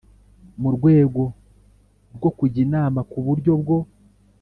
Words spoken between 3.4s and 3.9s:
bwo